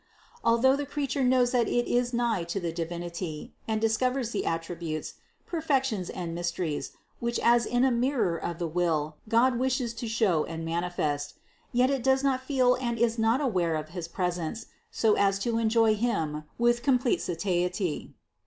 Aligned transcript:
Although 0.43 0.75
the 0.77 0.87
creature 0.87 1.23
knows 1.23 1.51
that 1.51 1.67
it 1.67 1.85
is 1.85 2.11
nigh 2.11 2.43
to 2.45 2.59
the 2.59 2.71
Divinity 2.71 3.53
and 3.67 3.79
discovers 3.79 4.31
the 4.31 4.47
attributes, 4.47 5.13
perfections 5.45 6.09
and 6.09 6.33
mysteries, 6.33 6.93
which 7.19 7.37
as 7.41 7.67
in 7.67 7.85
a 7.85 7.91
mirror 7.91 8.35
of 8.35 8.57
the 8.57 8.65
will, 8.65 9.17
God 9.29 9.59
wishes 9.59 9.93
to 9.93 10.07
show 10.07 10.43
and 10.45 10.65
mani 10.65 10.89
fest, 10.89 11.35
yet 11.71 11.91
it 11.91 12.01
does 12.01 12.23
not 12.23 12.41
feel 12.41 12.73
and 12.81 12.97
is 12.97 13.19
not 13.19 13.41
aware 13.41 13.75
of 13.75 13.89
his 13.89 14.07
presence 14.07 14.65
so 14.89 15.13
as 15.13 15.37
to 15.37 15.59
enjoy 15.59 15.93
Him 15.93 16.45
with 16.57 16.81
complete 16.81 17.21
satiety. 17.21 18.15